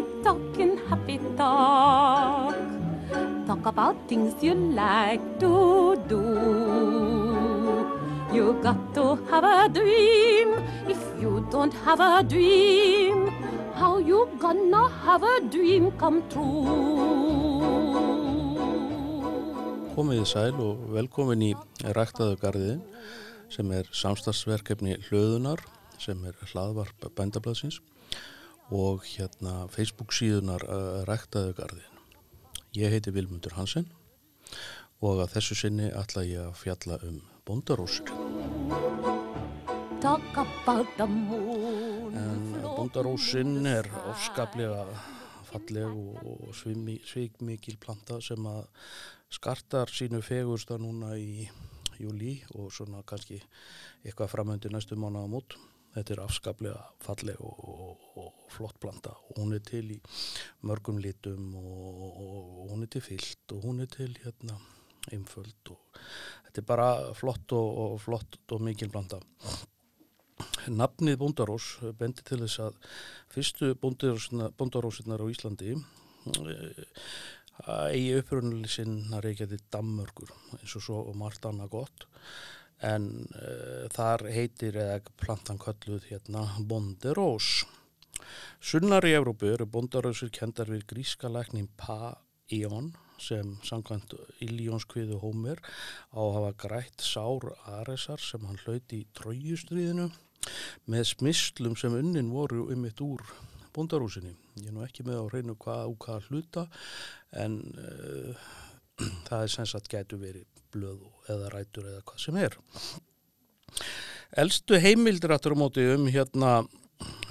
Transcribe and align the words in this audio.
happy 0.00 0.22
talking, 0.24 0.78
happy 0.88 1.18
talk. 1.36 2.56
Talk 3.46 3.66
about 3.66 3.96
things 4.08 4.34
you 4.42 4.54
like 4.54 5.20
to 5.40 5.96
do. 6.08 6.24
You 8.32 8.56
got 8.62 8.94
to 8.94 9.16
have 9.30 9.44
a 9.44 9.68
dream. 9.68 10.54
If 10.88 11.00
you 11.20 11.46
don't 11.50 11.74
have 11.84 12.00
a 12.00 12.22
dream, 12.22 13.28
how 13.74 13.98
you 13.98 14.28
gonna 14.38 14.88
have 15.04 15.22
a 15.22 15.40
dream 15.50 15.90
come 15.98 16.22
true? 16.30 17.68
Komiði 19.90 20.24
sæl 20.24 20.56
og 20.62 20.86
velkomin 20.94 21.42
í 21.44 21.50
Ræktaðu 21.82 22.38
gardiðin 22.40 22.80
sem 23.52 23.68
er 23.74 23.90
samstagsverkefni 23.92 24.94
hlöðunar 25.10 25.60
sem 26.00 26.22
er 26.24 26.38
hlaðvarp 26.52 27.10
bændablaðsins 27.18 27.82
og 28.70 29.04
hérna 29.04 29.66
Facebook 29.70 30.14
síðunar 30.14 30.62
uh, 30.66 31.02
Ræktaðu 31.08 31.54
gardiðin. 31.58 32.02
Ég 32.78 32.92
heiti 32.94 33.10
Vilmundur 33.10 33.56
Hansen 33.58 33.88
og 35.02 35.24
að 35.24 35.32
þessu 35.34 35.56
sinni 35.58 35.88
ætla 35.90 36.22
ég 36.26 36.44
að 36.44 36.58
fjalla 36.60 36.98
um 37.08 37.16
bondarósir. 37.48 38.12
En 42.20 42.44
bondarósin 42.76 43.66
er 43.66 43.88
ofskaplega 44.12 44.84
falleg 45.50 45.90
og 45.90 46.54
svikmikil 46.54 47.78
planta 47.82 48.20
sem 48.22 48.46
að 48.46 48.62
skartar 49.34 49.90
sínu 49.90 50.22
fegursta 50.22 50.78
núna 50.78 51.16
í 51.18 51.48
júli 52.00 52.38
og 52.54 52.70
svona 52.74 53.02
kannski 53.06 53.40
eitthvað 54.04 54.32
framöndu 54.32 54.70
næstu 54.72 54.96
mánu 54.96 55.22
á 55.22 55.26
mót. 55.28 55.58
Þetta 55.94 56.14
er 56.14 56.22
afskaplega 56.22 56.82
falleg 57.02 57.40
og, 57.42 57.62
og, 57.66 58.04
og 58.22 58.52
flott 58.54 58.78
planta 58.82 59.14
og 59.14 59.40
hún 59.40 59.56
er 59.56 59.64
til 59.66 59.86
í 59.96 59.98
mörgum 60.66 61.00
litum 61.02 61.54
og, 61.58 62.04
og 62.20 62.68
hún 62.70 62.84
er 62.86 62.92
til 62.94 63.02
fyllt 63.02 63.56
og 63.56 63.66
hún 63.66 63.82
er 63.82 63.90
til 63.90 64.12
hérna 64.22 64.58
einföld 65.10 65.72
og 65.74 66.00
þetta 66.46 66.62
er 66.62 66.68
bara 66.68 66.88
flott 67.18 67.56
og 67.56 67.98
flott 68.02 68.38
og 68.54 68.62
mikil 68.62 68.92
planta. 68.92 69.18
Nafnið 70.70 71.18
Bóndarós 71.20 71.72
bendi 71.98 72.22
til 72.24 72.40
þess 72.44 72.62
að 72.64 72.78
fyrstu 73.32 73.74
bóndarósinnar 73.80 75.24
á 75.24 75.26
Íslandi 75.32 75.74
eigi 77.66 78.14
upprunnuleg 78.20 78.72
sinna 78.72 79.20
reykjaði 79.24 79.58
Dammörgur 79.72 80.32
eins 80.58 80.76
og 80.78 80.84
svo 80.84 81.02
og 81.10 81.18
margt 81.20 81.44
annað 81.48 81.74
gott 81.74 82.06
en 82.86 83.10
uh, 83.36 83.84
þar 83.92 84.24
heitir 84.32 84.78
eða 84.80 85.00
plantan 85.20 85.60
kölluð 85.60 86.06
hérna 86.08 86.46
Bonderós. 86.58 87.66
Sunnar 88.60 89.04
í 89.08 89.14
Európu 89.16 89.48
eru 89.52 89.66
bondarósir 89.68 90.32
kendar 90.32 90.70
við 90.72 90.86
gríska 90.90 91.30
læknin 91.32 91.68
Pa-Ion 91.80 92.92
sem 93.20 93.52
samkvæmt 93.66 94.14
Iljónskviðu 94.44 95.20
Hómer 95.20 95.60
á 96.16 96.20
að 96.20 96.34
hafa 96.38 96.52
grætt 96.64 97.04
Sár 97.04 97.50
Aresar 97.80 98.22
sem 98.24 98.44
hann 98.48 98.60
hlauti 98.64 99.02
í 99.02 99.08
trójustriðinu 99.16 100.08
með 100.88 101.06
smislum 101.12 101.76
sem 101.76 101.96
unnin 101.96 102.32
voru 102.32 102.66
um 102.72 102.86
eitt 102.88 103.02
úr 103.04 103.24
bondarúsinni. 103.76 104.32
Ég 104.60 104.70
er 104.70 104.76
nú 104.76 104.84
ekki 104.86 105.04
með 105.06 105.20
á 105.20 105.24
reynu 105.34 105.56
hvað 105.60 105.92
og 105.92 105.98
hvað 106.04 106.30
hluta 106.30 106.66
en 107.44 107.60
uh, 107.76 108.48
það 109.28 109.44
er 109.44 109.52
sem 109.52 109.68
sagt 109.68 109.92
gætu 109.92 110.20
verið 110.20 110.59
blöð 110.74 111.06
eða 111.32 111.52
rætur 111.54 111.88
eða 111.92 112.04
hvað 112.08 112.24
sem 112.24 112.38
er. 112.40 112.58
Elstu 114.40 114.78
heimildir 114.78 115.34
aftur 115.34 115.56
á 115.58 115.62
móti 115.62 115.86
um 115.94 116.06
hérna 116.10 116.60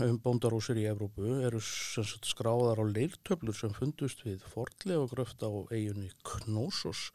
um 0.04 0.18
bondarúsir 0.24 0.80
í 0.82 0.88
Evrópu 0.90 1.28
eru 1.46 1.60
sagt, 1.64 2.28
skráðar 2.28 2.82
á 2.82 2.86
leirtöflur 2.90 3.56
sem 3.56 3.74
fundust 3.76 4.24
við 4.26 4.44
fordlega 4.54 5.06
gröft 5.12 5.44
á 5.46 5.52
eiginni 5.70 6.10
Knósos 6.26 7.10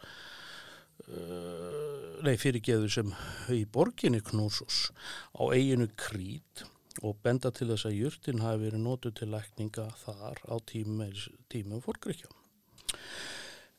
uh, 1.08 2.20
nei 2.24 2.36
fyrirgeðu 2.40 2.90
sem 2.92 3.10
í 3.52 3.64
borginni 3.64 4.22
Knósos 4.24 4.90
á 5.34 5.42
eiginu 5.50 5.88
Krít 5.98 6.66
og 7.02 7.18
benda 7.24 7.50
til 7.50 7.72
þess 7.72 7.88
að 7.88 7.98
júrtin 7.98 8.44
hafi 8.44 8.68
verið 8.68 8.84
nótu 8.84 9.10
til 9.10 9.32
lækninga 9.32 9.88
þar 10.04 10.38
á 10.46 10.54
tímum, 10.70 11.10
tímum 11.50 11.82
fórgríkja. 11.82 12.30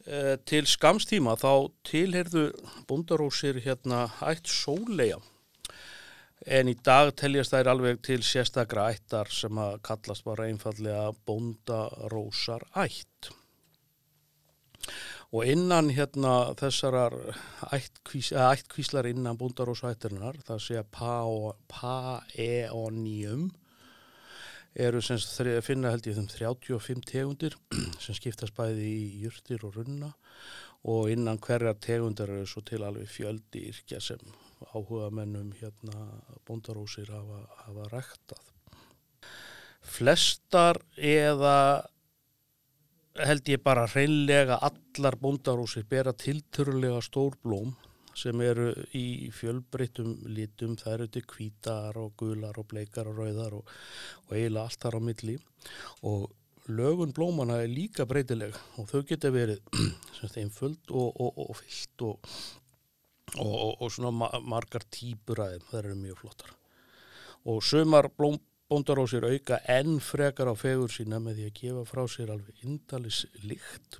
E, 0.05 0.38
til 0.45 0.67
skamstíma 0.69 1.33
þá 1.41 1.71
tilherðu 1.88 2.51
bundarósir 2.85 3.57
hérna 3.66 4.05
ætt 4.21 4.45
sóleia 4.51 5.17
en 6.45 6.69
í 6.69 6.75
dag 6.85 7.09
teljast 7.17 7.55
þær 7.55 7.71
alveg 7.71 8.01
til 8.05 8.21
sérstakra 8.25 8.91
ættar 8.94 9.31
sem 9.33 9.57
að 9.57 9.79
kallast 9.88 10.23
bara 10.27 10.45
einfallega 10.45 11.09
bundarósar 11.25 12.63
ætt. 12.77 13.31
Og 15.33 15.41
innan 15.49 15.89
hérna 15.89 16.53
þessarar 16.59 17.15
ættkvís, 17.73 18.29
ættkvíslar 18.29 19.09
innan 19.09 19.39
bundarósættirnar 19.41 20.38
það 20.45 20.59
sé 20.67 20.77
að 20.83 20.89
paeonium 21.73 23.49
eru 24.75 25.02
sem 25.02 25.19
finna 25.63 25.91
held 25.94 26.08
ég 26.09 26.18
þeim 26.18 26.28
35 26.31 27.06
tegundir 27.08 27.56
sem 28.03 28.18
skiptast 28.18 28.56
bæði 28.58 28.90
í 28.91 29.06
júrtir 29.24 29.63
og 29.68 29.78
runna 29.80 30.12
og 30.86 31.09
innan 31.09 31.40
hverjar 31.41 31.80
tegundar 31.81 32.30
eru 32.30 32.46
svo 32.50 32.62
til 32.66 32.84
alveg 32.86 33.09
fjöldi 33.09 33.63
yrkja 33.72 34.02
sem 34.03 34.22
áhuga 34.74 35.09
mennum 35.13 35.50
hérna 35.58 36.06
bundarósir 36.47 37.09
hafa, 37.12 37.41
hafa 37.66 37.88
ræktað. 37.91 38.44
Flestar 39.86 40.80
eða 40.97 41.57
held 43.16 43.50
ég 43.50 43.63
bara 43.63 43.88
hreinlega 43.88 44.59
allar 44.68 45.18
bóndarúsir 45.22 45.86
bera 45.90 46.13
tilturlega 46.13 47.02
stór 47.06 47.38
blóm 47.44 47.74
sem 48.15 48.41
eru 48.45 48.69
í 48.95 49.29
fjölbreytum 49.35 50.15
litum, 50.31 50.75
það 50.79 50.93
eru 50.93 51.07
til 51.11 51.25
kvítar 51.29 51.99
og 51.99 52.15
gular 52.19 52.57
og 52.61 52.67
bleikar 52.71 53.09
og 53.11 53.19
rauðar 53.19 53.57
og, 53.59 53.69
og 54.25 54.35
eiginlega 54.37 54.65
allt 54.65 54.81
þar 54.85 54.97
á 54.97 55.01
milli. 55.09 55.37
Og 56.07 56.31
lögun 56.71 57.13
blómana 57.13 57.59
er 57.61 57.71
líka 57.71 58.07
breytileg 58.09 58.55
og 58.79 58.89
þau 58.89 59.03
geta 59.09 59.31
verið 59.33 59.61
einföld 60.41 60.91
og, 60.91 61.09
og, 61.21 61.31
og 61.45 61.55
fyllt 61.61 62.07
og 63.35 63.87
svona 63.91 64.11
margar 64.45 64.85
típur 64.89 65.41
aðeins, 65.43 65.67
það 65.69 65.79
eru 65.81 65.95
mjög 65.99 66.21
flottar. 66.23 66.51
Og 67.45 67.61
sömar 67.61 68.07
blóm 68.17 68.39
bóndarósir 68.71 69.25
auka 69.27 69.59
enn 69.69 69.99
frekar 70.01 70.49
á 70.49 70.55
fegur 70.57 70.89
sína 70.89 71.19
með 71.21 71.39
því 71.39 71.47
að 71.49 71.57
gefa 71.59 71.83
frá 71.89 72.03
sér 72.09 72.31
alveg 72.33 72.63
indalis 72.65 73.25
lykt 73.45 73.99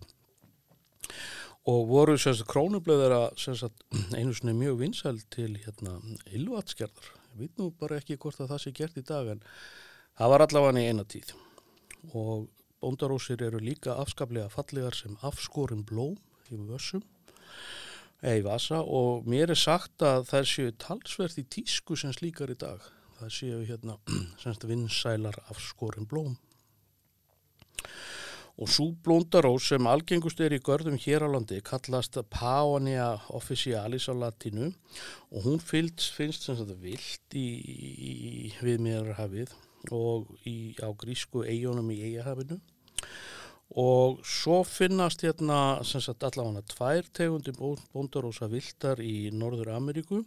og 1.66 1.88
voru 1.90 2.18
semst 2.22 2.46
krónublöðara 2.50 3.30
semst 3.42 3.86
einu 4.14 4.34
svona 4.34 4.54
mjög 4.58 4.82
vinsæl 4.84 5.22
til 5.34 5.56
hérna 5.58 6.00
ylvatskerðar 6.30 7.14
ég 7.36 7.42
veit 7.42 7.58
nú 7.60 7.72
bara 7.76 8.00
ekki 8.00 8.16
hvort 8.22 8.40
að 8.40 8.54
það 8.54 8.62
sé 8.64 8.72
gert 8.76 9.00
í 9.00 9.04
dag 9.04 9.28
en 9.34 9.42
það 10.16 10.32
var 10.32 10.44
allavega 10.46 10.84
í 10.84 10.92
eina 10.92 11.04
tíð. 11.04 11.34
Og 12.16 12.48
bóndarósir 12.84 13.42
eru 13.44 13.60
líka 13.60 13.98
afskaplega 14.00 14.52
fallegar 14.54 14.96
sem 14.96 15.18
afskorin 15.26 15.84
blóm 15.88 16.16
í 16.48 16.60
vössum 16.70 17.04
eða 18.22 18.38
í 18.40 18.46
vasa. 18.46 18.80
Og 18.84 19.28
mér 19.28 19.52
er 19.52 19.60
sagt 19.60 20.06
að 20.06 20.30
það 20.32 20.50
séu 20.54 20.76
talsverð 20.86 21.42
í 21.42 21.48
tísku 21.58 22.00
sem 22.00 22.14
slíkar 22.16 22.54
í 22.54 22.60
dag. 22.62 22.80
Það 23.20 23.36
séu 23.40 23.62
hérna 23.68 24.00
vinsælar 24.72 25.40
af 25.50 25.60
skorin 25.64 26.08
blóm 26.08 26.38
og 28.56 28.72
svo 28.72 28.88
blóndarós 29.04 29.68
sem 29.72 29.88
algengust 29.92 30.40
er 30.40 30.56
í 30.56 30.62
görðum 30.64 30.96
hér 31.02 31.26
á 31.28 31.30
landi 31.34 31.60
kallast 31.66 32.18
Paonia 32.32 33.10
officialis 33.36 34.08
á 34.08 34.14
latinu 34.16 34.70
og 35.32 35.48
hún 35.48 35.60
fylgst, 35.60 36.14
finnst 36.16 36.48
sem 36.48 36.56
sagt 36.60 36.72
vilt 36.80 37.36
í, 37.36 37.48
í 37.52 38.14
viðmiðarhafið 38.64 39.52
og 39.92 40.32
í, 40.48 40.74
á 40.80 40.90
grísku 40.96 41.44
eigunum 41.44 41.92
í 41.92 42.00
eigahafinu 42.08 42.62
og 43.76 44.22
svo 44.24 44.62
finnast 44.64 45.26
hérna 45.26 45.82
sem 45.84 46.04
sagt 46.04 46.24
allavega 46.24 46.64
tvær 46.72 47.10
tegundir 47.12 47.58
bóndarósa 47.60 48.48
viltar 48.48 49.02
í 49.04 49.34
Norður 49.36 49.74
Ameríku 49.76 50.22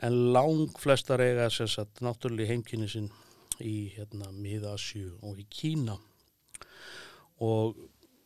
en 0.00 0.16
lang 0.32 0.72
flestar 0.80 1.20
eiga 1.20 1.50
sem 1.52 1.68
sagt 1.68 2.00
náttúrulega 2.00 2.54
heimkynni 2.54 2.88
sinn 2.88 3.10
í 3.60 3.92
hérna 3.92 4.30
Miðasju 4.32 5.18
og 5.20 5.42
í 5.42 5.46
Kína 5.52 5.98
og 7.40 7.78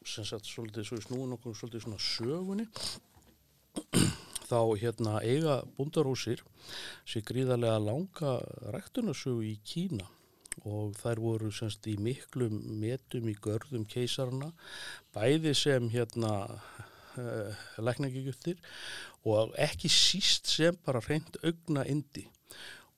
sem 0.07 0.27
sagt 0.27 0.47
svolítið 0.47 0.87
svo 0.87 0.99
í 1.01 1.05
snúin 1.05 1.37
okkur 1.37 1.57
svolítið 1.57 1.87
svona 1.87 2.03
sögunni. 2.03 2.67
Þá 4.47 4.61
hérna 4.79 5.21
eiga 5.27 5.61
búndarósir 5.77 6.43
sér 7.07 7.25
gríðarlega 7.27 7.81
langa 7.83 8.37
ræktunarsögu 8.75 9.43
í 9.49 9.57
Kína 9.67 10.07
og 10.65 10.95
þær 10.97 11.21
voru 11.21 11.51
semst 11.53 11.87
í 11.91 11.97
miklum 12.01 12.55
metum 12.81 13.27
í 13.29 13.35
görðum 13.43 13.85
keisarna 13.91 14.53
bæði 15.15 15.53
sem 15.59 15.91
hérna 15.93 16.33
uh, 16.47 17.67
lækningigjöftir 17.83 18.63
og 19.29 19.53
ekki 19.61 19.91
síst 19.93 20.49
sem 20.55 20.79
bara 20.87 21.03
reynd 21.05 21.37
augna 21.43 21.85
indi 21.91 22.25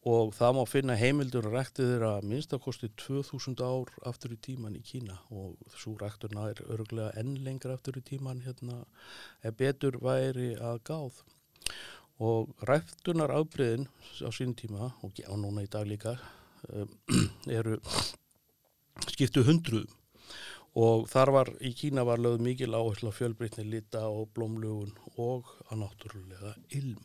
og 0.08 0.30
það 0.32 0.54
má 0.56 0.62
finna 0.68 0.94
heimildur 0.96 1.48
að 1.50 1.56
rækti 1.58 1.84
þeirra 1.84 2.12
minnstakosti 2.24 2.88
2000 3.02 3.58
ár 3.60 3.90
aftur 4.08 4.32
í 4.32 4.38
tíman 4.46 4.76
í 4.78 4.82
Kína. 4.84 5.18
Og 5.34 5.58
svo 5.76 5.96
rækturna 6.00 6.46
er 6.52 6.62
örgulega 6.64 7.12
enn 7.20 7.34
lengra 7.44 7.74
aftur 7.76 7.98
í 8.00 8.04
tíman 8.06 8.40
hérna 8.46 8.78
ef 9.44 9.56
betur 9.58 9.98
væri 10.00 10.54
að 10.56 10.80
gáð. 10.88 11.20
Og 12.24 12.54
ræktunar 12.70 13.34
afbreyðin 13.36 13.88
á 14.24 14.30
sín 14.32 14.54
tíma 14.56 14.92
og 15.04 15.20
á 15.20 15.34
núna 15.36 15.66
í 15.66 15.70
dag 15.70 15.84
líka 15.86 16.16
um, 16.72 16.88
eru 17.58 17.76
skiptu 19.10 19.44
hundruðum. 19.44 19.92
Og 20.78 21.08
þar 21.10 21.34
var 21.34 21.52
í 21.64 21.74
Kína 21.74 22.06
var 22.06 22.22
lögð 22.22 22.44
mikil 22.46 22.70
áherslu 22.76 23.10
á 23.12 23.18
fjölbreytni 23.18 23.66
lita 23.66 24.06
og 24.08 24.30
blómlugun 24.36 24.94
og 25.18 25.52
að 25.68 25.82
náttúrulega 25.82 26.54
ilm. 26.78 27.02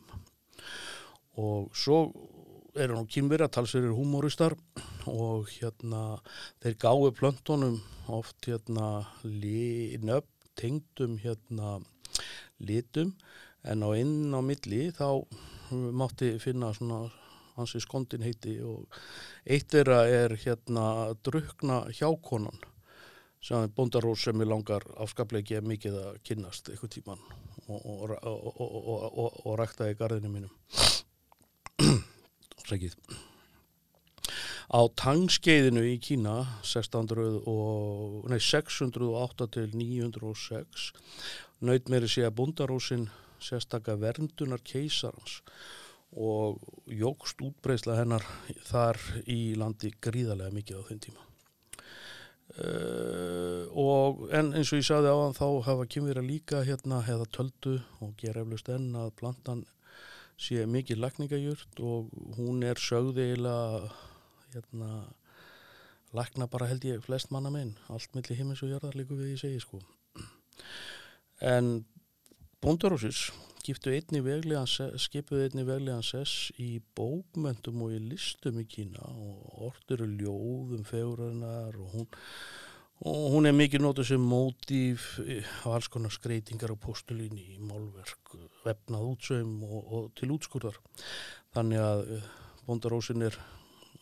Og 1.42 1.72
svo 1.74 2.06
eru 2.74 2.98
nú 2.98 3.06
kýmverja 3.06 3.48
talsverðir 3.54 3.94
humoristar 3.94 4.54
og 5.10 5.50
hérna 5.52 6.18
þeir 6.62 6.76
gáðu 6.82 7.10
plöntunum 7.14 7.76
oft 8.10 8.48
hérna 8.48 9.06
nöfn 9.22 10.30
tengdum 10.58 11.18
hérna 11.18 11.80
litum. 12.58 13.14
En 13.64 13.82
á 13.82 13.88
inn 13.96 14.34
á 14.34 14.40
milli 14.42 14.90
þá 14.94 15.24
mátti 15.70 16.34
finna 16.42 16.72
svona 16.74 17.08
hansi 17.56 17.80
skondin 17.80 18.26
heiti 18.26 18.58
og 18.62 18.86
eitt 19.46 19.70
þeirra 19.70 20.04
er 20.10 20.34
hérna 20.44 21.14
drukna 21.24 21.84
hjákonan 21.94 22.58
sem 23.44 23.62
er 23.62 23.74
bondarós 23.76 24.24
sem 24.26 24.40
er 24.40 24.50
langar 24.50 24.86
afskaplega 24.96 25.60
ekki 25.60 25.68
mikið 25.68 26.00
að 26.00 26.20
kynnast 26.26 26.72
eitthvað 26.72 26.94
tíman 26.96 27.24
og, 27.68 27.86
og, 27.86 28.16
og, 28.24 29.40
og 29.44 29.58
rækta 29.60 29.90
í 29.92 29.98
gardinu 29.98 30.32
mínum 30.32 30.83
Sækið 32.68 32.98
Á 34.72 34.80
tangskeiðinu 34.96 35.82
í 35.86 35.98
Kína 36.02 36.38
600 36.64 37.42
og, 37.50 38.24
nei, 38.32 38.40
608 38.40 39.48
til 39.52 39.74
906 39.76 40.88
naut 41.64 41.92
meiri 41.92 42.08
sé 42.10 42.24
að 42.24 42.36
bondarósin 42.40 43.08
sérstakka 43.44 43.98
verndunar 44.00 44.62
keisarans 44.64 45.42
og 46.14 46.62
jógst 46.88 47.42
útbreysla 47.42 47.98
hennar 47.98 48.24
þar 48.68 49.00
í 49.26 49.54
landi 49.58 49.92
gríðarlega 50.00 50.54
mikið 50.54 50.80
á 50.80 50.86
þenn 50.88 51.04
tíma. 51.08 51.22
Uh, 52.54 53.64
og 53.72 54.28
en 54.36 54.52
eins 54.54 54.70
og 54.70 54.78
ég 54.78 54.86
sagði 54.86 55.10
á 55.10 55.16
hann 55.18 55.34
þá 55.34 55.46
hafa 55.66 55.86
kymvira 55.90 56.22
líka 56.22 56.60
hérna 56.62 57.00
hefða 57.02 57.26
töldu 57.34 57.78
og 58.04 58.12
gera 58.20 58.44
eflust 58.44 58.68
enn 58.70 58.92
að 59.00 59.14
plantan 59.18 59.64
sé 60.40 60.64
mikið 60.66 61.02
lakningajurt 61.02 61.80
og 61.84 62.10
hún 62.38 62.64
er 62.66 62.80
sögði 62.80 63.28
eiginlega 63.28 63.92
hérna 64.54 64.90
lakna 66.14 66.46
bara 66.50 66.68
held 66.70 66.84
ég 66.86 67.02
flest 67.02 67.32
manna 67.34 67.50
minn. 67.50 67.74
Allt 67.90 68.14
millir 68.14 68.38
himins 68.38 68.62
og 68.62 68.70
jörðar 68.74 68.96
líku 68.98 69.18
við 69.18 69.34
ég 69.34 69.42
segi 69.42 69.62
sko. 69.62 69.82
En 71.42 71.84
veglegan 74.24 74.68
skipuðu 75.00 75.46
einni 75.46 75.64
veglegan 75.66 76.04
sess 76.04 76.50
í 76.60 76.78
bókmöntum 76.96 77.82
og 77.86 77.94
í 77.96 78.00
listum 78.10 78.60
í 78.60 78.66
Kína 78.68 79.04
og 79.08 79.62
orður 79.70 80.04
eru 80.04 80.08
ljóðum 80.20 80.84
fegurarinnar 80.88 81.78
og 81.80 81.96
hún, 81.96 82.08
og 83.02 83.24
hún 83.34 83.48
er 83.48 83.56
mikið 83.56 83.82
nótið 83.82 84.08
sem 84.12 84.22
mótíf 84.30 85.06
á 85.66 85.74
alls 85.74 85.90
konar 85.92 86.14
skreitingar 86.14 86.72
á 86.72 86.76
postulíni 86.78 87.42
í 87.56 87.58
málverk, 87.58 88.36
vefnað 88.64 89.08
útsöym 89.10 89.56
og, 89.66 89.80
og 89.82 90.06
til 90.18 90.30
útskurðar. 90.36 90.78
Þannig 91.54 91.82
að 91.82 92.04
eh, 92.14 92.28
Bóndarósin 92.64 93.26
er 93.26 93.36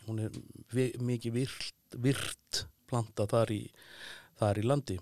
hún 0.05 0.21
er 0.23 0.35
vi, 0.71 0.91
mikið 0.99 1.35
virt, 1.39 1.97
virt 1.99 2.65
planta 2.87 3.25
þar 3.29 3.51
í, 3.55 3.63
þar 4.39 4.61
í 4.61 4.67
landi. 4.67 4.99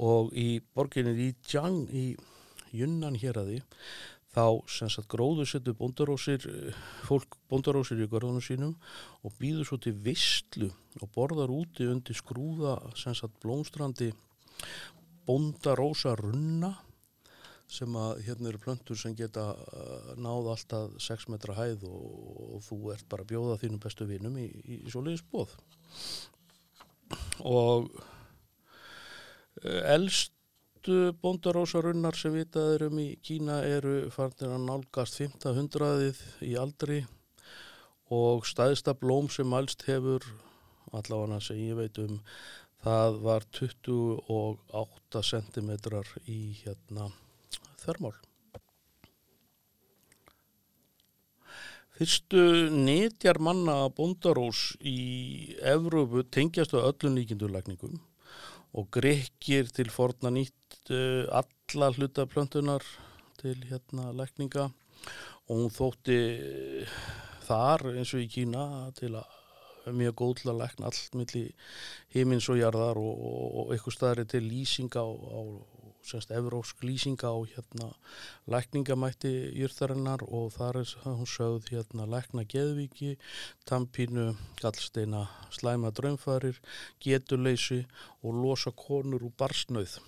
Og 0.00 0.30
í 0.36 0.60
borginni 0.74 1.16
í 1.16 1.32
Jiang 1.48 1.88
í 1.90 2.04
Junnan 2.76 3.18
hér 3.18 3.40
að 3.40 3.50
því 3.50 3.60
þá 4.30 4.44
sem 4.70 4.90
sagt 4.92 5.10
gróður 5.10 5.48
setur 5.50 5.76
bondarósir 5.78 6.44
fólk 7.08 7.38
bondarósir 7.50 7.98
í 7.98 8.10
görðunum 8.10 8.44
sínum 8.44 8.76
og 9.26 9.34
býður 9.40 9.66
svo 9.66 9.80
til 9.82 9.96
vistlu 10.04 10.70
og 11.00 11.10
borðar 11.16 11.50
úti 11.50 11.88
undir 11.90 12.18
skrúða 12.18 12.76
sem 12.98 13.16
sagt 13.18 13.40
blómstrandi 13.42 14.12
bondarósa 15.26 16.14
runna 16.20 16.76
sem 17.70 17.94
að 17.98 18.22
hérna 18.26 18.50
eru 18.50 18.62
plöntur 18.62 18.98
sem 18.98 19.14
geta 19.18 19.52
náð 20.18 20.48
alltaf 20.54 20.96
6 21.02 21.28
metra 21.30 21.54
hæð 21.58 21.86
og, 21.90 22.06
og 22.56 22.64
þú 22.66 22.80
ert 22.94 23.06
bara 23.10 23.26
að 23.26 23.32
bjóða 23.34 23.60
þínum 23.62 23.82
bestu 23.82 24.06
vinum 24.10 24.38
í, 24.42 24.46
í, 24.46 24.80
í 24.86 24.90
svoleiðis 24.90 25.26
bóð 25.30 25.54
og 27.46 27.90
elst 29.62 30.34
Fyrstu 30.80 31.12
bondarósarunnar 31.20 32.16
sem 32.16 32.32
vitaður 32.32 32.86
um 32.86 33.00
í 33.02 33.18
Kína 33.20 33.58
eru 33.68 34.08
farnir 34.14 34.54
að 34.54 34.62
nálgast 34.64 35.18
1500-ið 35.20 36.22
í 36.48 36.54
aldri 36.56 37.02
og 38.08 38.48
staðista 38.48 38.94
blóm 38.96 39.28
sem 39.28 39.52
alst 39.52 39.84
hefur, 39.84 40.24
allavega 40.88 41.36
sem 41.44 41.60
ég 41.60 41.76
veit 41.76 42.00
um, 42.00 42.16
það 42.80 43.20
var 43.28 43.44
28 43.60 45.24
cm 45.34 45.70
í 46.24 46.40
hérna 46.62 47.12
þörmál. 47.84 48.16
Fyrstu 51.98 52.70
netjar 52.72 53.36
manna 53.36 53.82
bondarós 53.92 54.70
í 54.80 55.58
Evrópu 55.60 56.24
tengjast 56.24 56.72
á 56.72 56.80
öllum 56.88 57.20
líkindurlækningum 57.20 58.00
og 58.78 58.90
grekkir 58.94 59.70
til 59.74 59.90
forna 59.90 60.30
nýtt 60.34 60.92
uh, 60.94 61.26
alla 61.40 61.90
hlutaplöntunar 61.96 62.84
til 63.40 63.64
hérna 63.70 64.12
lækninga. 64.14 64.70
Og 65.50 65.56
hún 65.56 65.74
þótti 65.74 66.18
uh, 66.86 66.96
þar 67.48 67.90
eins 67.96 68.14
og 68.14 68.24
í 68.24 68.30
Kína 68.30 68.64
til 68.98 69.14
að 69.18 69.36
mjög 69.96 70.16
góð 70.20 70.34
til 70.40 70.50
að 70.52 70.60
lækna 70.60 70.90
allt 70.90 71.14
millir 71.16 71.76
heimins 72.14 72.48
og 72.52 72.58
jarðar 72.60 73.00
og, 73.00 73.12
og, 73.16 73.46
og 73.62 73.72
eitthvað 73.74 73.96
staðri 73.96 74.26
til 74.28 74.44
lýsinga 74.44 75.02
á, 75.02 75.08
á 75.08 75.40
semst 76.06 76.30
evrósk 76.34 76.82
lýsinga 76.86 77.30
á 77.30 77.36
hérna 77.52 77.90
lækningamætti 78.50 79.32
jyrþarinnar 79.58 80.24
og 80.26 80.52
þar 80.56 80.80
er 80.82 80.92
hún 81.04 81.28
sögð 81.28 81.70
hérna 81.74 82.06
lækna 82.08 82.44
geðviki, 82.48 83.16
tampínu, 83.68 84.34
gallsteina, 84.60 85.26
slæma 85.54 85.92
draumfarir, 85.94 86.60
getuleysi 87.02 87.84
og 88.22 88.40
losa 88.42 88.72
konur 88.72 89.26
úr 89.28 89.36
barsnauð. 89.38 89.98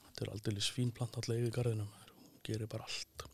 Þetta 0.00 0.26
er 0.26 0.32
aldrei 0.34 0.64
svínplant 0.64 1.20
allega 1.20 1.46
yfir 1.46 1.56
garðinum, 1.58 1.90
hún 1.90 2.42
gerir 2.46 2.70
bara 2.70 2.88
allt. 2.88 3.26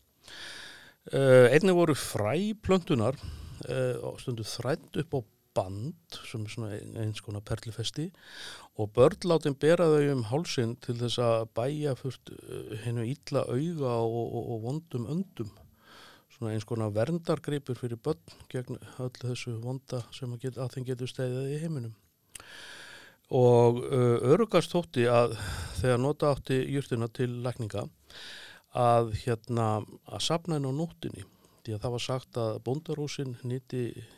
Uh, 1.07 1.47
einnig 1.55 1.75
voru 1.77 1.95
fræplöntunar 1.95 3.15
uh, 3.15 4.15
stundu 4.19 4.43
þrætt 4.43 4.99
upp 5.03 5.13
á 5.15 5.19
band 5.57 6.17
sem 6.29 6.45
er 6.45 6.53
svona 6.53 7.01
eins 7.01 7.21
konar 7.25 7.43
perlifesti 7.45 8.07
og 8.77 8.91
börn 8.95 9.27
látin 9.29 9.57
bera 9.57 9.89
þau 9.89 10.11
um 10.13 10.25
hálsin 10.31 10.75
til 10.85 10.97
þess 11.01 11.19
að 11.25 11.47
bæja 11.57 11.95
fyrst 11.97 12.31
hennu 12.83 13.05
eh, 13.05 13.13
ítla 13.15 13.45
auga 13.49 13.93
og, 14.05 14.17
og, 14.23 14.49
og 14.53 14.65
vondum 14.67 15.07
öndum. 15.13 15.53
Svona 16.37 16.53
eins 16.53 16.67
konar 16.69 16.93
verndargripur 16.93 17.79
fyrir 17.79 17.97
börn 17.97 18.35
gegn 18.53 18.77
öllu 19.01 19.23
þessu 19.23 19.57
vonda 19.63 20.03
sem 20.13 20.33
að, 20.33 20.43
get, 20.45 20.59
að 20.61 20.75
þeim 20.75 20.89
getur 20.91 21.11
stæðið 21.13 21.53
í 21.55 21.61
heiminum. 21.63 21.95
Og 23.37 23.81
uh, 23.83 24.19
örugast 24.23 24.71
þótti 24.71 25.03
að 25.11 25.33
þegar 25.81 25.97
nota 25.99 26.29
átti 26.31 26.61
júrtina 26.71 27.09
til 27.11 27.33
lækninga 27.43 27.83
að 28.77 29.09
hérna 29.23 29.65
að 30.05 30.21
sapna 30.23 30.55
henn 30.55 30.69
á 30.69 30.73
nóttinni 30.77 31.25
því 31.65 31.75
að 31.75 31.81
það 31.83 31.93
var 31.97 32.03
sagt 32.05 32.37
að 32.39 32.57
bondarúsin 32.63 33.33
nýtti 33.43 33.81
eh, 33.91 34.11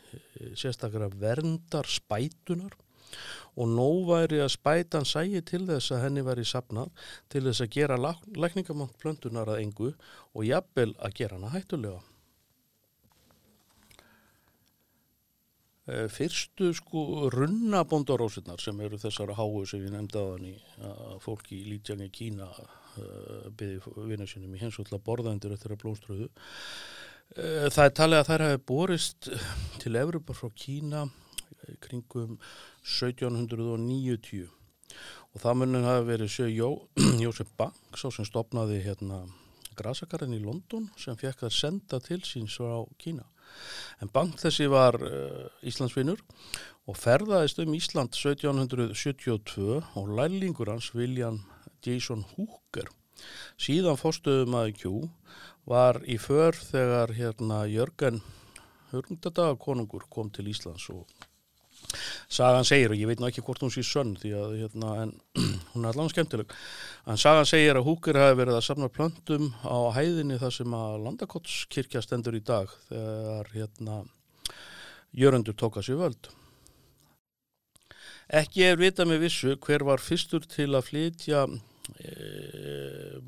sérstaklega 0.57 1.09
verndar 1.19 1.89
spætunar 1.89 2.75
og 3.59 3.71
nóværi 3.73 4.39
að 4.43 4.53
spætan 4.53 5.07
sægi 5.07 5.41
til 5.45 5.65
þess 5.67 5.91
að 5.95 6.03
henni 6.05 6.23
væri 6.25 6.45
sapnað 6.47 6.91
til 7.31 7.43
þess 7.47 7.65
að 7.65 7.73
gera 7.75 7.97
lækningamátt 7.99 8.95
plöntunar 9.01 9.49
að 9.49 9.63
engu 9.65 9.89
og 10.33 10.45
jafnvel 10.45 10.93
að 10.99 11.15
gera 11.19 11.39
hana 11.39 11.51
hættulega. 11.55 12.01
Eh, 15.89 16.05
fyrstu 16.13 16.69
sko 16.77 17.29
runna 17.33 17.81
bondarósinnar 17.83 18.61
sem 18.61 18.79
eru 18.85 18.99
þessara 19.01 19.33
háu 19.33 19.65
sem 19.65 19.81
ég 19.81 19.95
nefndi 19.95 20.21
á 20.21 20.25
þann 20.29 20.49
í 20.51 20.55
að 20.85 21.15
fólki 21.25 21.57
í 21.57 21.65
Lítjangi 21.71 22.11
Kína 22.13 22.49
eh, 22.53 23.49
byrði 23.49 24.07
vinnu 24.11 24.29
sinum 24.29 24.53
í 24.53 24.61
hens 24.61 24.77
og 24.77 24.85
til 24.85 24.99
að 24.99 25.05
borða 25.09 25.33
endur 25.33 25.55
eftir 25.57 25.73
að 25.73 25.81
blómströðu 25.81 26.29
Eh, 26.29 27.08
það 27.35 27.83
er 27.85 27.93
talið 27.93 28.19
að 28.19 28.29
þær 28.29 28.43
hafi 28.45 28.61
borist 28.71 29.27
til 29.81 29.97
Evropa 29.99 30.33
frá 30.33 30.49
Kína 30.57 31.03
eh, 31.05 31.75
kringum 31.83 32.39
1790 32.81 34.47
og 35.29 35.43
það 35.43 35.59
munum 35.61 35.85
hafi 35.85 36.07
verið 36.07 36.33
sjö 36.33 36.47
Jó, 36.49 36.69
Jósef 37.23 37.51
Banks 37.59 38.05
á 38.05 38.09
sem 38.09 38.25
stopnaði 38.25 38.81
hérna 38.87 39.21
grasakarinn 39.77 40.35
í 40.35 40.41
London 40.43 40.89
sem 40.99 41.17
fekk 41.19 41.45
að 41.47 41.55
senda 41.55 42.01
til 42.03 42.19
síns 42.25 42.57
frá 42.59 42.81
Kína. 42.99 43.27
En 44.01 44.09
bank 44.13 44.37
þessi 44.41 44.67
var 44.69 44.97
uh, 44.99 45.47
Íslandsvinnur 45.65 46.19
og 46.89 46.97
ferðaðist 46.97 47.61
um 47.63 47.73
Ísland 47.77 48.17
1772 48.17 49.79
og 49.79 50.13
lærlingur 50.17 50.69
hans 50.73 50.91
William 50.97 51.41
Jason 51.85 52.25
Hooker 52.35 52.89
síðan 53.59 53.99
fórstuðum 53.99 54.57
að 54.59 54.73
Q 54.81 54.93
var 55.69 56.01
í 56.09 56.17
för 56.21 56.57
þegar 56.57 57.13
hérna 57.17 57.63
Jörgen 57.69 58.21
Hörndadakonungur 58.89 60.07
kom 60.09 60.31
til 60.33 60.49
Íslands 60.49 60.87
og 60.93 61.05
Sagan 62.29 62.67
segir, 62.67 62.91
og 62.93 62.99
ég 62.99 63.09
veit 63.09 63.21
ná 63.21 63.29
ekki 63.29 63.41
hvort 63.41 63.63
hún 63.63 63.71
sé 63.73 63.81
sönn 63.85 64.11
því 64.19 64.31
að 64.37 64.51
hérna, 64.59 64.89
en, 65.03 65.13
hún 65.73 65.85
er 65.85 65.89
allavega 65.89 66.13
skemmtileg. 66.13 66.51
En 67.09 67.17
Sagan 67.17 67.47
segir 67.49 67.79
að 67.79 67.87
Húker 67.87 68.19
hafi 68.19 68.37
verið 68.37 68.59
að 68.59 68.65
samna 68.67 68.89
plöntum 68.93 69.47
á 69.65 69.77
hæðinni 69.95 70.37
þar 70.41 70.53
sem 70.53 70.75
að 70.77 70.97
Landakottskirkja 71.07 72.03
stendur 72.05 72.37
í 72.37 72.43
dag 72.45 72.69
þegar 72.91 73.49
hérna 73.55 74.03
Jörgundur 75.17 75.57
tóka 75.57 75.81
sér 75.85 75.97
völd. 76.03 76.29
Ekki 78.29 78.67
er 78.67 78.77
vita 78.77 79.07
með 79.09 79.23
vissu 79.25 79.55
hver 79.57 79.87
var 79.87 80.03
fyrstur 80.03 80.45
til 80.45 80.69
að 80.77 80.91
flytja 80.91 81.47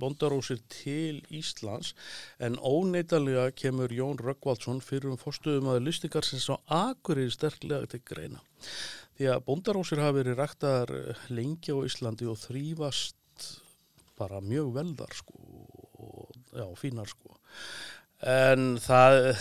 bondarósir 0.02 0.62
til 0.72 1.22
Íslands. 1.34 1.94
En 2.40 2.58
óneitalega 2.58 3.50
kemur 3.56 3.94
Jón 3.94 4.20
Röggvaldsson 4.22 4.82
fyrir 4.84 5.12
um 5.12 5.20
fórstuðum 5.22 5.72
að 5.74 5.86
listikar 5.88 6.28
sem 6.28 6.42
svo 6.42 6.60
agurir 6.68 7.32
sterklega 7.34 7.90
til 7.92 8.04
greina. 8.06 8.42
Því 9.18 9.30
að 9.30 9.44
bondarósir 9.48 10.02
hafi 10.02 10.22
verið 10.22 10.40
ræktaðar 10.40 10.94
eh, 10.98 11.26
lengi 11.30 11.76
á 11.76 11.78
Íslandi 11.86 12.30
og 12.30 12.40
þrýfast 12.42 13.50
bara 14.18 14.42
mjög 14.42 14.72
veldar 14.76 15.14
sko 15.18 15.36
og 16.02 16.32
já, 16.54 16.66
fínar 16.78 17.10
sko. 17.10 17.36
En 18.22 18.78
það, 18.82 19.32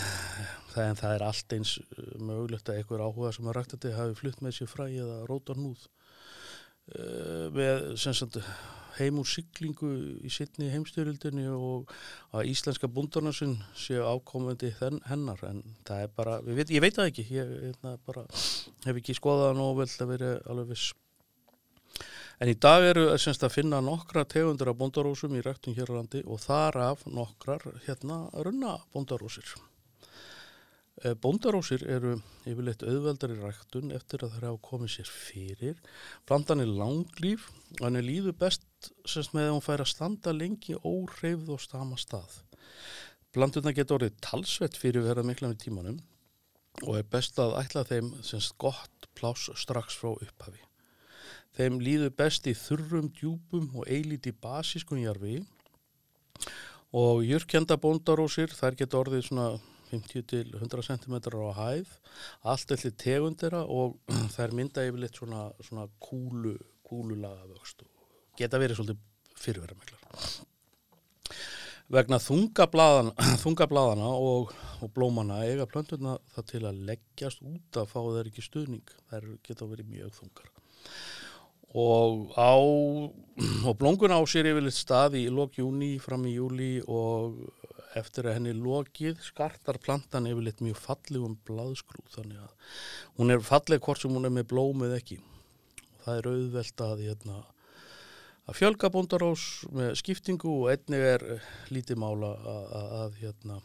það, 0.73 0.83
en 0.87 0.99
það 1.01 1.15
er 1.15 1.25
allt 1.25 1.55
eins 1.57 1.73
eh, 1.81 2.11
mögulegt 2.21 2.69
að 2.69 2.81
einhver 2.81 3.03
áhuga 3.05 3.33
sem 3.35 3.49
að 3.49 3.57
rækta 3.57 3.77
þetta 3.77 3.97
hafi 3.97 4.19
flutt 4.21 4.45
með 4.45 4.57
sér 4.57 4.71
fræ 4.71 4.87
eða 4.91 5.17
róta 5.29 5.57
núð 5.57 5.87
uh, 6.95 7.47
með 7.53 7.91
sagt 8.01 8.39
heim 8.97 9.19
úr 9.21 9.27
syklingu 9.27 9.91
í 10.25 10.31
sittni 10.33 10.69
heimstyrildinni 10.73 11.47
og 11.51 11.91
að 12.35 12.51
íslenska 12.51 12.89
búndarnarsinn 12.91 13.57
séu 13.77 14.03
ákomandi 14.07 14.73
hennar 14.79 15.41
en 15.47 15.63
það 15.87 16.03
er 16.05 16.11
bara, 16.17 16.37
veit, 16.45 16.73
ég 16.73 16.83
veit 16.83 16.97
það 16.97 17.11
ekki 17.11 17.27
ég 17.29 17.55
eitna, 17.71 17.71
hérna, 17.71 17.95
bara, 18.07 18.25
hef 18.87 19.01
ekki 19.01 19.17
skoðað 19.17 19.57
nóg 19.59 19.81
vel 19.81 19.89
að 19.89 20.13
vera 20.15 20.35
alveg 20.51 20.75
viss. 20.75 20.91
En 22.41 22.49
í 22.49 22.55
dag 22.57 22.83
eru 22.89 23.09
semst 23.21 23.43
að 23.45 23.59
finna 23.59 23.83
nokkra 23.85 24.25
tegundur 24.25 24.71
af 24.71 24.79
búndarósum 24.79 25.35
í 25.37 25.43
rættum 25.45 25.77
hér 25.77 25.93
á 25.93 25.97
landi 25.99 26.23
og 26.25 26.41
þar 26.41 26.79
af 26.91 27.05
nokkrar 27.05 27.67
hérna 27.85 28.23
runna 28.41 28.79
búndarósir 28.95 29.51
Eh, 29.53 29.70
bóndarósir 31.01 31.81
eru 31.89 32.13
yfirleitt 32.45 32.83
auðveldar 32.85 33.33
í 33.33 33.39
ræktun 33.39 33.93
eftir 33.95 34.21
að 34.21 34.35
það 34.35 34.45
hafa 34.47 34.61
komið 34.67 34.91
sér 34.95 35.09
fyrir. 35.09 35.79
Plantan 36.29 36.61
er 36.61 36.69
langlýf 36.69 37.47
og 37.79 37.87
hann 37.87 37.97
er 37.97 38.05
líðu 38.05 38.35
best 38.37 38.91
semst 39.09 39.33
með 39.33 39.47
að 39.47 39.53
hún 39.55 39.65
fær 39.65 39.83
að 39.83 39.91
standa 39.93 40.33
lengi 40.35 40.77
óreifð 40.77 41.49
og 41.55 41.63
stama 41.63 41.97
stað. 41.97 42.41
Plantuna 43.33 43.73
getur 43.73 43.97
orðið 43.97 44.19
talsvett 44.21 44.77
fyrir 44.77 45.05
verða 45.05 45.25
mikla 45.25 45.49
með 45.49 45.63
tímanum 45.63 46.01
og 46.83 46.99
er 46.99 47.07
best 47.09 47.39
að 47.41 47.57
ætla 47.63 47.85
þeim 47.87 48.13
semst 48.25 48.53
gott 48.61 49.09
plás 49.17 49.47
strax 49.57 49.97
frá 49.97 50.13
upphafi. 50.13 50.61
Þeim 51.57 51.81
líðu 51.83 52.11
best 52.15 52.45
í 52.47 52.53
þurrum, 52.55 53.09
djúpum 53.11 53.73
og 53.73 53.89
eilíti 53.89 54.31
basískun 54.31 55.01
jarfi 55.03 55.41
og 56.95 57.25
jörgjanda 57.25 57.77
bóndarósir 57.81 58.53
þær 58.55 58.77
getur 58.79 59.05
orðið 59.05 59.27
svona 59.27 59.49
50 59.91 60.27
til 60.33 60.53
100 60.57 60.87
cm 60.89 61.17
á 61.19 61.51
hæð. 61.59 61.95
Allt 62.53 62.75
eftir 62.75 62.95
tegundera 62.97 63.63
og 63.67 63.99
þær 64.35 64.55
mynda 64.57 64.87
yfirleitt 64.87 65.19
svona, 65.19 65.49
svona 65.61 65.87
kúlu, 65.99 66.55
kúlulaga 66.87 67.47
vöxt 67.51 67.85
geta 68.39 68.59
verið 68.61 68.79
svolítið 68.79 69.01
fyrirverðarmæklar 69.41 70.47
vegna 71.91 72.19
þungablaðana, 72.23 73.11
þungablaðana 73.43 74.11
og, 74.15 74.53
og 74.81 74.91
blómana 74.95 75.41
eiga 75.45 75.67
plönturna 75.69 76.17
það 76.35 76.49
til 76.53 76.63
að 76.69 76.83
leggjast 76.89 77.43
út 77.43 77.81
að 77.81 77.89
fá 77.91 77.99
þeir 77.99 78.29
ekki 78.31 78.45
stuðning. 78.45 78.93
Þær 79.11 79.27
geta 79.47 79.67
verið 79.67 79.89
mjög 79.91 80.13
þungar. 80.19 80.51
Og 81.81 82.37
og 83.67 83.75
blóngun 83.79 84.15
á 84.15 84.19
sér 84.27 84.51
yfirleitt 84.51 84.77
stað 84.77 85.19
í 85.19 85.25
lok 85.31 85.59
júni 85.59 85.93
fram 86.03 86.23
í 86.27 86.37
júli 86.37 86.71
og 86.87 87.43
eftir 87.99 88.27
að 88.27 88.37
henni 88.37 88.53
lokið 88.55 89.19
skartar 89.25 89.79
plantan 89.83 90.29
yfirleitt 90.29 90.61
mjög 90.63 90.79
fallegum 90.79 91.37
blaðskrú 91.47 92.03
þannig 92.13 92.43
að 92.43 92.77
hún 93.19 93.33
er 93.33 93.43
falleg 93.45 93.83
hvort 93.83 94.03
sem 94.03 94.13
hún 94.15 94.27
er 94.29 94.35
með 94.35 94.47
blómið 94.53 94.95
ekki. 94.99 95.19
Og 95.97 96.05
það 96.05 96.21
er 96.21 96.29
auðvelt 96.31 96.85
að, 96.85 97.03
hérna, 97.07 97.41
að 98.47 98.59
fjölga 98.61 98.91
bóndarás 98.93 99.45
með 99.75 99.93
skiptingu 100.01 100.55
og 100.63 100.71
einnig 100.73 101.05
er 101.11 101.27
lítið 101.73 102.01
mála 102.01 102.33
að, 102.39 102.65
að, 102.79 102.89
að 103.01 103.21
hérna, 103.21 103.61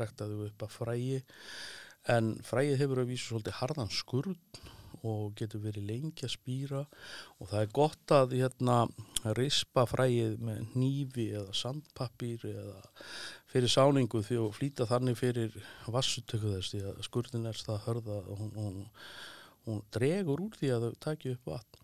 rekta 0.00 0.28
þau 0.30 0.46
upp 0.46 0.64
að 0.64 0.78
frægi 0.78 1.20
en 2.12 2.32
frægið 2.46 2.80
hefur 2.80 3.02
að 3.02 3.10
vísa 3.10 3.30
svolítið 3.30 3.58
harðan 3.60 3.92
skurð 3.92 4.60
og 5.06 5.34
getur 5.38 5.62
verið 5.64 5.88
lengi 5.90 6.26
að 6.26 6.34
spýra 6.36 6.82
og 7.40 7.50
það 7.50 7.60
er 7.60 7.72
gott 7.74 8.14
að 8.14 8.36
hérna, 8.38 8.78
rispa 9.36 9.84
fræið 9.88 10.34
með 10.46 10.74
nýfi 10.78 11.26
eða 11.38 11.54
sandpapír 11.56 12.44
eða 12.50 12.80
fyrir 13.52 13.72
sáningu 13.72 14.22
því 14.24 14.40
að 14.42 14.52
flýta 14.58 14.88
þannig 14.88 15.18
fyrir 15.18 15.56
vassutöku 15.92 16.52
þess 16.56 16.74
því 16.74 16.82
að 16.90 17.00
skurðin 17.06 17.48
er 17.50 17.62
það 17.68 17.80
hörða 17.86 18.18
og 18.20 18.42
hún, 18.42 18.52
hún, 18.56 18.76
hún 19.66 19.80
dregur 19.94 20.44
úr 20.46 20.58
því 20.58 20.72
að 20.74 20.86
þau 20.86 21.00
takja 21.06 21.36
upp 21.36 21.50
vatn. 21.52 21.80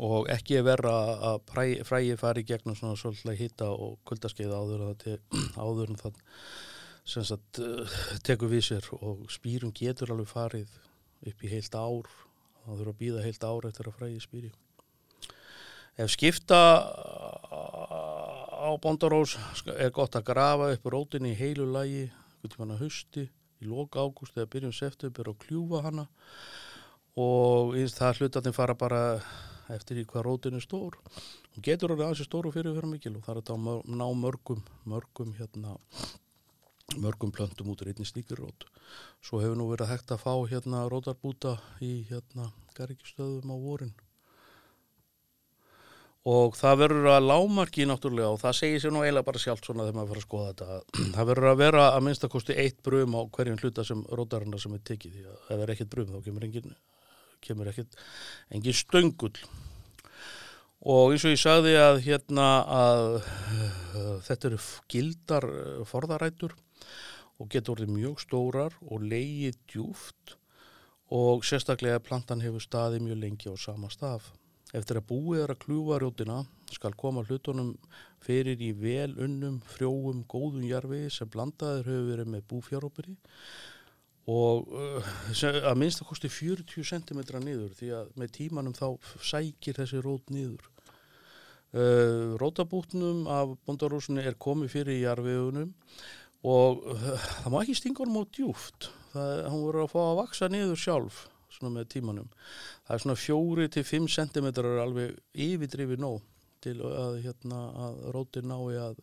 Og 0.00 0.28
ekki 0.32 0.56
er 0.56 0.64
vera 0.64 0.92
að 1.32 1.50
fræið 1.84 2.14
fari 2.20 2.44
gegnum 2.48 2.76
svona 2.78 2.96
svolítið 2.96 3.40
hitta 3.42 3.68
og 3.72 3.98
kuldaskeið 4.08 4.54
áður 4.56 4.84
áður 5.56 5.92
en 5.92 6.00
það 6.00 6.20
sagt, 7.32 7.60
tekur 8.26 8.52
við 8.52 8.68
sér 8.70 8.88
og 8.96 9.26
spýrum 9.32 9.74
getur 9.76 10.14
alveg 10.14 10.30
farið 10.32 10.78
upp 11.28 11.44
í 11.44 11.52
heilt 11.52 11.76
ár. 11.76 12.08
Þá 12.64 12.70
þurfa 12.72 12.94
að 12.94 13.02
býða 13.02 13.26
heilt 13.26 13.44
ár 13.46 13.68
eftir 13.68 13.90
að 13.90 13.98
fræði 14.00 14.22
spýri 14.24 14.54
ef 15.96 16.12
skipta 16.12 16.60
á 18.66 18.70
bondarós 18.82 19.36
er 19.76 19.90
gott 19.94 20.16
að 20.18 20.28
grafa 20.30 20.72
upp 20.74 20.88
rótin 20.92 21.28
í 21.28 21.34
heilu 21.38 21.66
lægi 21.72 22.10
hvernig 22.46 22.78
hausti 22.80 23.24
í 23.62 23.66
loka 23.66 24.04
ágúst 24.04 24.36
eða 24.36 24.52
byrjum 24.52 24.74
september 24.76 25.32
og 25.32 25.40
kljúfa 25.42 25.82
hana 25.86 26.06
og 27.16 27.74
það 27.96 28.20
hlutatinn 28.20 28.56
fara 28.56 28.74
bara 28.78 29.02
eftir 29.72 30.02
í 30.02 30.04
hvað 30.06 30.26
rótin 30.28 30.58
er 30.58 30.62
stór 30.62 30.98
og 31.00 31.64
getur 31.64 31.94
orðið 31.94 32.06
aðeins 32.06 32.28
stóru 32.28 32.52
fyrir 32.54 32.76
fyrir 32.76 32.92
mikil 32.92 33.16
og 33.16 33.24
það 33.26 33.40
er 33.40 33.56
að 33.56 33.90
ná 33.96 34.06
mörgum 34.20 34.62
mörgum 34.84 35.34
hérna 35.40 35.74
mörgum 36.94 37.32
plöntum 37.34 37.72
út 37.72 37.82
í 37.82 37.90
einni 37.90 38.06
slíkir 38.06 38.38
rót. 38.40 38.66
Svo 39.24 39.40
hefur 39.42 39.58
nú 39.58 39.66
verið 39.72 39.90
hægt 39.90 40.12
að 40.14 40.22
fá 40.22 40.34
hérna 40.46 40.84
rótarbúta 40.90 41.56
í 41.82 42.06
hérna 42.10 42.52
garrikistöðum 42.76 43.50
á 43.50 43.56
vorin. 43.58 43.94
Og 46.26 46.56
það 46.58 46.80
verður 46.80 47.08
að 47.12 47.28
lámarki 47.28 47.84
náttúrulega 47.86 48.32
og 48.34 48.40
það 48.40 48.56
segir 48.58 48.80
sér 48.82 48.94
nú 48.94 49.04
eiginlega 49.04 49.28
bara 49.28 49.42
sjálft 49.42 49.68
svona 49.68 49.84
þegar 49.86 49.98
maður 49.98 50.08
fyrir 50.10 50.22
að 50.22 50.26
skoða 50.26 50.48
þetta. 50.48 50.78
Það 51.14 51.28
verður 51.30 51.50
að 51.52 51.60
vera 51.60 51.84
að 51.92 52.02
minnstakosti 52.02 52.56
eitt 52.58 52.80
brum 52.82 53.14
á 53.14 53.20
hverjum 53.36 53.60
hluta 53.62 53.84
sem 53.86 54.00
rótarinnar 54.18 54.62
sem 54.62 54.74
er 54.74 54.82
tekið 54.90 55.12
því 55.14 55.22
að 55.22 55.36
ef 55.36 55.52
það 55.52 55.62
er 55.62 55.72
ekkit 55.76 55.92
brum 55.92 56.08
þá 56.10 56.24
kemur 56.24 56.46
engin, 56.48 56.74
kemur 57.46 57.70
ekkit 57.70 57.98
engin 58.58 58.78
stöngull. 58.80 59.36
Og 60.86 61.14
eins 61.14 61.26
og 61.26 61.34
ég 61.36 61.40
sagði 61.40 61.74
að 61.78 62.00
hérna 62.04 62.46
að 62.74 63.04
uh, 63.20 64.16
þetta 64.26 64.48
eru 64.50 64.58
gildar 64.92 65.46
uh, 65.50 65.84
forðarætur 65.86 66.56
og 67.38 67.52
getur 67.52 67.76
orðið 67.76 67.94
mjög 67.94 68.18
stórar 68.24 68.74
og 68.82 69.06
leiðið 69.06 69.60
djúft 69.70 70.34
og 71.14 71.46
sérstaklega 71.46 72.02
plantan 72.02 72.42
hefur 72.42 72.62
staði 72.64 72.98
mjög 73.04 73.22
lengi 73.22 73.50
á 73.50 73.54
sama 73.58 73.90
staf. 73.94 74.32
Eftir 74.74 74.98
að 74.98 75.06
búið 75.12 75.44
er 75.44 75.52
að 75.54 75.60
kljúa 75.62 76.00
rjótina 76.02 76.40
skal 76.74 76.90
koma 76.98 77.22
hlutunum 77.22 77.76
fyrir 78.24 78.58
í 78.58 78.72
vel 78.74 79.12
unnum, 79.22 79.60
frjóum, 79.76 80.24
góðum 80.26 80.64
jarfi 80.66 81.04
sem 81.14 81.30
blandaður 81.30 81.86
hefur 81.86 82.08
verið 82.10 82.32
með 82.32 82.46
búfjáróperi 82.50 83.14
og 84.26 84.72
uh, 84.74 85.10
að 85.38 85.78
minnst 85.78 86.02
að 86.02 86.08
kosti 86.10 86.30
40 86.32 86.88
cm 86.88 87.20
niður 87.44 87.76
því 87.78 87.92
að 87.94 88.10
með 88.18 88.32
tímanum 88.40 88.74
þá 88.74 88.88
sækir 89.22 89.78
þessi 89.78 90.02
rót 90.02 90.34
niður. 90.34 90.66
Uh, 91.70 92.34
rótabútnum 92.40 93.26
af 93.30 93.54
bondarúsinu 93.66 94.24
er 94.24 94.38
komið 94.38 94.74
fyrir 94.74 95.02
jarfiðunum 95.04 95.70
og 96.46 96.82
uh, 96.90 97.08
það 97.44 97.54
má 97.54 97.58
ekki 97.62 97.78
stinga 97.78 98.02
honum 98.02 98.26
á 98.26 98.30
djúft 98.34 98.90
það, 99.12 99.32
hann 99.46 99.62
voru 99.62 99.84
að 99.84 99.94
fá 99.94 100.00
að 100.02 100.20
vaksa 100.24 100.50
niður 100.50 100.82
sjálf 100.82 101.24
svona 101.56 101.74
með 101.74 101.90
tímanum. 101.96 102.30
Það 102.86 102.94
er 102.96 103.04
svona 103.04 103.18
fjóri 103.20 103.68
til 103.72 103.84
fimm 103.88 104.08
sentimetrar 104.12 104.80
alveg 104.84 105.16
yfirdrifi 105.32 105.98
nóg 106.00 106.22
til 106.64 106.78
að, 106.84 107.20
hérna, 107.24 107.60
að 107.86 107.98
rótir 108.14 108.46
nái 108.48 108.78
að, 108.80 109.00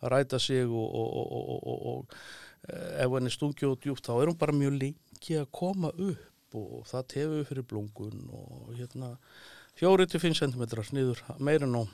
að 0.00 0.12
ræta 0.14 0.40
sig 0.42 0.64
og, 0.66 0.86
og, 1.00 1.34
og, 1.44 1.74
og 1.90 2.16
ef 2.64 3.16
henni 3.16 3.32
stungi 3.32 3.66
og 3.68 3.80
djúpt 3.82 4.06
þá 4.08 4.14
er 4.16 4.30
hún 4.30 4.38
bara 4.40 4.56
mjög 4.56 4.78
lengi 4.80 5.36
að 5.40 5.50
koma 5.54 5.90
upp 5.92 6.56
og 6.58 6.86
það 6.88 7.10
tefur 7.12 7.48
fyrir 7.48 7.66
blungun 7.68 8.24
og 8.32 8.72
hérna 8.78 9.14
4-5 9.80 10.38
cm 10.38 10.64
niður 10.94 11.20
meira 11.42 11.68
nú 11.68 11.84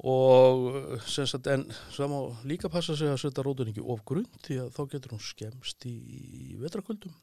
og 0.00 1.00
sem 1.08 1.26
sagt 1.28 1.48
en 1.52 1.66
það 1.92 2.12
má 2.12 2.20
líka 2.48 2.70
passa 2.72 2.96
sig 2.96 3.10
að 3.10 3.20
setja 3.24 3.44
rótun 3.44 3.72
ekki 3.72 3.84
of 3.84 4.04
grunn 4.08 4.28
því 4.44 4.60
að 4.62 4.70
þá 4.76 4.82
getur 4.94 5.16
hún 5.16 5.24
skemst 5.24 5.88
í, 5.88 5.96
í 5.96 6.60
vetraköldum 6.60 7.16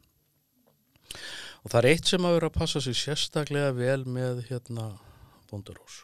og 1.63 1.71
það 1.71 1.79
er 1.79 1.89
eitt 1.91 2.11
sem 2.11 2.27
að 2.27 2.37
vera 2.37 2.51
að 2.51 2.59
passa 2.59 2.83
sig 2.83 2.97
sérstaklega 2.99 3.73
vel 3.77 4.03
með 4.05 4.45
hérna 4.51 4.87
bondarós 5.51 6.03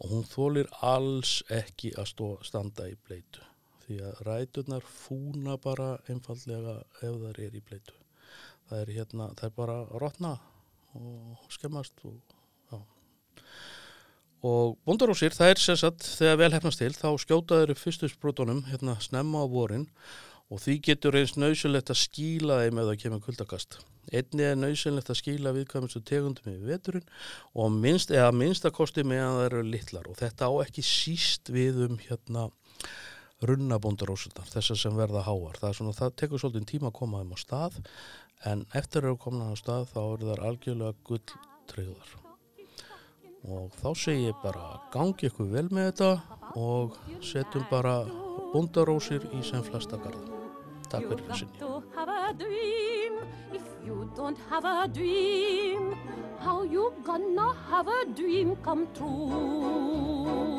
og 0.00 0.14
hún 0.14 0.26
þólir 0.28 0.68
alls 0.80 1.40
ekki 1.52 1.92
að 1.98 2.12
stó, 2.12 2.28
standa 2.46 2.88
í 2.88 2.96
bleitu 3.06 3.44
því 3.86 4.02
að 4.06 4.22
ræturnar 4.28 4.86
fúna 4.86 5.58
bara 5.60 5.96
einfallega 6.08 6.80
ef 7.00 7.10
það 7.10 7.42
er 7.48 7.58
í 7.58 7.64
bleitu 7.64 8.00
það 8.70 8.84
er 8.84 8.94
hérna, 8.94 9.28
það 9.38 9.48
er 9.48 9.54
bara 9.56 9.76
rótna 9.98 10.36
og 10.94 11.52
skemmast 11.52 12.04
og 12.06 12.16
já. 12.70 12.80
Og 14.46 14.78
bondarósir 14.86 15.34
það 15.36 15.52
er 15.52 15.62
sérsagt 15.62 16.06
þegar 16.16 16.40
vel 16.40 16.52
hefnast 16.54 16.82
til 16.82 16.92
þá 16.96 17.08
skjótaður 17.24 17.74
fyrstusbrotunum 17.78 18.64
hérna 18.70 18.96
snemma 19.02 19.44
á 19.44 19.46
vorin. 19.50 19.88
Og 20.50 20.58
því 20.58 20.80
getur 20.82 21.18
eins 21.18 21.36
nöysulegt 21.38 21.92
að 21.92 22.00
skíla 22.00 22.62
þeim 22.64 22.80
ef 22.82 22.88
það 22.88 23.00
kemur 23.04 23.20
kuldakast 23.26 23.78
einni 24.14 24.46
er 24.46 24.58
nöysulegt 24.58 25.10
að 25.12 25.20
skíla 25.20 25.52
viðkvæmustu 25.56 26.02
tegundum 26.06 26.52
í 26.52 26.58
veturinn 26.64 27.06
og 27.54 27.72
minnst, 27.74 28.12
eða 28.14 28.32
minnstakosti 28.36 29.04
meðan 29.06 29.38
það 29.38 29.46
eru 29.48 29.62
litlar 29.68 30.08
og 30.10 30.18
þetta 30.20 30.50
á 30.50 30.52
ekki 30.66 30.84
síst 30.86 31.52
við 31.52 31.84
um 31.88 32.00
hérna 32.02 32.48
runnabondarósunar, 33.40 34.48
þessar 34.52 34.76
sem 34.76 34.96
verða 34.98 35.24
háar 35.24 35.56
það, 35.60 35.76
svona, 35.78 35.96
það 35.96 36.16
tekur 36.22 36.42
svolítið 36.42 36.66
tíma 36.74 36.90
að 36.90 36.98
koma 36.98 37.22
þeim 37.22 37.32
á 37.32 37.38
stað 37.40 37.78
en 38.50 38.66
eftir 38.76 39.08
að 39.08 39.20
koma 39.22 39.52
á 39.52 39.54
stað 39.56 39.88
þá 39.94 40.00
eru 40.02 40.28
þar 40.32 40.44
algjörlega 40.50 40.98
gulltreyðar 41.08 42.18
og 43.48 43.72
þá 43.80 43.88
segi 43.96 44.26
ég 44.28 44.42
bara 44.42 44.74
gangi 44.92 45.30
ykkur 45.30 45.48
vel 45.54 45.68
með 45.72 45.88
þetta 45.90 46.10
og 46.60 46.98
setjum 47.24 47.64
bara 47.70 47.94
bundarósir 48.52 49.26
í 49.36 49.42
sem 49.46 49.62
flesta 49.66 49.96
garda. 50.02 50.40
Takk 50.90 51.06
fyrir 51.12 51.24
þessinni. 51.30 51.54
You 53.84 54.10
don't 54.14 54.36
have 54.50 54.64
a 54.64 54.86
dream, 54.86 55.96
how 56.38 56.62
you 56.64 56.92
gonna 57.02 57.54
have 57.70 57.88
a 57.88 58.04
dream 58.14 58.56
come 58.56 58.86
true? 58.94 60.50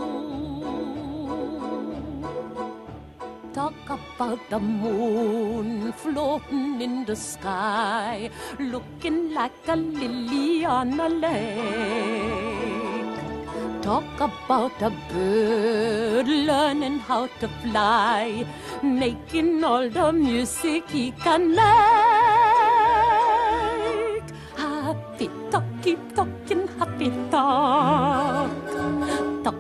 Talk 3.54 3.74
about 3.90 4.40
the 4.50 4.60
moon 4.60 5.94
floating 5.94 6.82
in 6.82 7.06
the 7.06 7.16
sky, 7.16 8.32
looking 8.60 9.34
like 9.34 9.68
a 9.68 9.76
lily 9.76 10.66
on 10.66 11.00
a 11.00 11.10
lake. 11.10 12.42
Talk 13.84 14.20
about 14.20 14.82
a 14.82 14.90
bird 15.12 16.28
learning 16.28 17.00
how 17.00 17.28
to 17.40 17.48
fly, 17.62 18.46
making 18.82 19.64
all 19.64 19.90
the 19.90 20.12
music 20.12 20.90
he 20.90 21.12
can 21.12 21.56
make. 21.56 22.11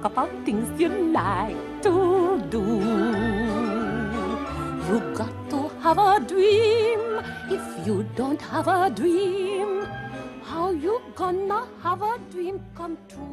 Talk 0.01 0.13
about 0.13 0.45
things 0.45 0.81
you 0.81 0.89
like 1.13 1.83
to 1.83 2.41
do. 2.49 2.61
You 4.87 4.97
got 5.13 5.33
to 5.51 5.69
have 5.83 5.99
a 5.99 6.19
dream. 6.27 7.21
If 7.51 7.85
you 7.85 8.03
don't 8.15 8.41
have 8.41 8.67
a 8.67 8.89
dream, 8.89 9.85
how 10.41 10.71
you 10.71 11.03
gonna 11.13 11.67
have 11.83 12.01
a 12.01 12.17
dream 12.31 12.59
come 12.73 12.97
true? 13.07 13.30